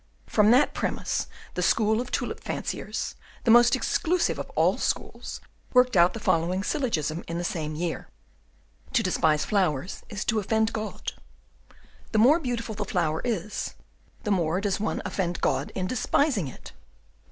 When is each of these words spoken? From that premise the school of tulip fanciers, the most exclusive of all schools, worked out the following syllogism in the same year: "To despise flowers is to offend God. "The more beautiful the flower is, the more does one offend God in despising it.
From 0.25 0.49
that 0.49 0.73
premise 0.73 1.27
the 1.53 1.61
school 1.61 2.01
of 2.01 2.09
tulip 2.09 2.39
fanciers, 2.43 3.13
the 3.43 3.51
most 3.51 3.75
exclusive 3.75 4.39
of 4.39 4.49
all 4.55 4.79
schools, 4.79 5.41
worked 5.73 5.95
out 5.95 6.15
the 6.15 6.19
following 6.19 6.63
syllogism 6.63 7.23
in 7.27 7.37
the 7.37 7.43
same 7.43 7.75
year: 7.75 8.07
"To 8.93 9.03
despise 9.03 9.45
flowers 9.45 10.01
is 10.09 10.25
to 10.25 10.39
offend 10.39 10.73
God. 10.73 11.11
"The 12.13 12.17
more 12.17 12.39
beautiful 12.39 12.73
the 12.73 12.83
flower 12.83 13.21
is, 13.23 13.75
the 14.23 14.31
more 14.31 14.59
does 14.59 14.79
one 14.79 15.03
offend 15.05 15.39
God 15.39 15.71
in 15.75 15.85
despising 15.85 16.47
it. 16.47 16.71